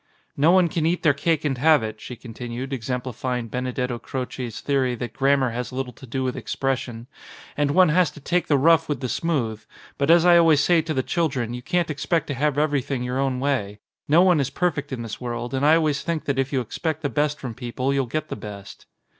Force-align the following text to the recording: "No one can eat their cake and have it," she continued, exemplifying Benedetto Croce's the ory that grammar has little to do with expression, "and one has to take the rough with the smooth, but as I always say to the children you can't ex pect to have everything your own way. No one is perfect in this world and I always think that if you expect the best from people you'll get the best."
"No 0.35 0.49
one 0.49 0.67
can 0.67 0.87
eat 0.87 1.03
their 1.03 1.13
cake 1.13 1.45
and 1.45 1.59
have 1.59 1.83
it," 1.83 2.01
she 2.01 2.15
continued, 2.15 2.73
exemplifying 2.73 3.49
Benedetto 3.49 3.99
Croce's 3.99 4.59
the 4.59 4.75
ory 4.75 4.95
that 4.95 5.13
grammar 5.13 5.51
has 5.51 5.71
little 5.71 5.93
to 5.93 6.07
do 6.07 6.23
with 6.23 6.35
expression, 6.35 7.05
"and 7.55 7.69
one 7.69 7.89
has 7.89 8.09
to 8.09 8.19
take 8.19 8.47
the 8.47 8.57
rough 8.57 8.89
with 8.89 8.99
the 8.99 9.07
smooth, 9.07 9.63
but 9.99 10.09
as 10.09 10.25
I 10.25 10.39
always 10.39 10.59
say 10.61 10.81
to 10.81 10.95
the 10.95 11.03
children 11.03 11.53
you 11.53 11.61
can't 11.61 11.91
ex 11.91 12.03
pect 12.07 12.25
to 12.29 12.33
have 12.33 12.57
everything 12.57 13.03
your 13.03 13.19
own 13.19 13.39
way. 13.39 13.77
No 14.07 14.23
one 14.23 14.39
is 14.39 14.49
perfect 14.49 14.91
in 14.91 15.03
this 15.03 15.21
world 15.21 15.53
and 15.53 15.63
I 15.63 15.75
always 15.75 16.01
think 16.01 16.25
that 16.25 16.39
if 16.39 16.51
you 16.51 16.61
expect 16.61 17.03
the 17.03 17.07
best 17.09 17.39
from 17.39 17.53
people 17.53 17.93
you'll 17.93 18.07
get 18.07 18.29
the 18.29 18.35
best." 18.35 18.87